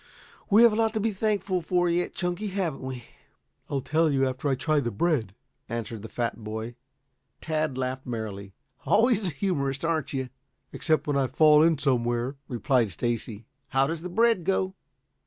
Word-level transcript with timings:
We 0.49 0.63
have 0.63 0.73
a 0.73 0.75
lot 0.75 0.95
to 0.95 0.99
be 0.99 1.11
thankful 1.11 1.61
for 1.61 1.87
yet, 1.87 2.15
Chunky. 2.15 2.47
Haven't 2.47 2.81
we?" 2.81 3.03
"I'll 3.69 3.81
tell 3.81 4.09
you 4.09 4.27
after 4.27 4.49
I 4.49 4.55
try 4.55 4.79
the 4.79 4.89
bread," 4.89 5.35
answered 5.69 6.01
the 6.01 6.09
fat 6.09 6.43
boy. 6.43 6.73
Tad 7.39 7.77
laughed 7.77 8.07
merrily. 8.07 8.55
"Always 8.83 9.27
a 9.27 9.29
humorist, 9.29 9.85
aren't 9.85 10.11
you?" 10.11 10.29
"Except 10.73 11.05
when 11.05 11.17
I 11.17 11.27
fall 11.27 11.61
in 11.61 11.77
somewhere," 11.77 12.35
replied 12.47 12.89
Stacy. 12.89 13.45
"How 13.67 13.85
does 13.85 14.01
the 14.01 14.09
bread 14.09 14.43
go?" 14.43 14.73